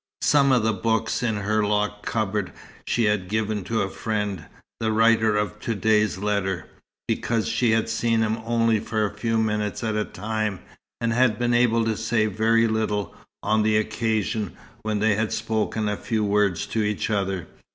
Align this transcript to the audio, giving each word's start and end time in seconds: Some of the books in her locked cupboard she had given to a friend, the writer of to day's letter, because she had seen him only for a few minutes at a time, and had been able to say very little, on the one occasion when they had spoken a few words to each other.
Some 0.23 0.51
of 0.51 0.63
the 0.63 0.73
books 0.73 1.21
in 1.21 1.35
her 1.35 1.63
locked 1.63 2.07
cupboard 2.07 2.51
she 2.87 3.03
had 3.03 3.29
given 3.29 3.63
to 3.65 3.83
a 3.83 3.87
friend, 3.87 4.45
the 4.79 4.91
writer 4.91 5.37
of 5.37 5.59
to 5.59 5.75
day's 5.75 6.17
letter, 6.17 6.65
because 7.07 7.47
she 7.47 7.69
had 7.69 7.87
seen 7.87 8.21
him 8.23 8.39
only 8.43 8.79
for 8.79 9.05
a 9.05 9.13
few 9.13 9.37
minutes 9.37 9.83
at 9.83 9.95
a 9.95 10.03
time, 10.03 10.61
and 10.99 11.13
had 11.13 11.37
been 11.37 11.53
able 11.53 11.85
to 11.85 11.95
say 11.95 12.25
very 12.25 12.67
little, 12.67 13.13
on 13.43 13.61
the 13.61 13.73
one 13.75 13.81
occasion 13.81 14.57
when 14.81 14.97
they 14.97 15.13
had 15.13 15.31
spoken 15.31 15.87
a 15.87 15.97
few 15.97 16.25
words 16.25 16.65
to 16.65 16.81
each 16.81 17.11
other. 17.11 17.47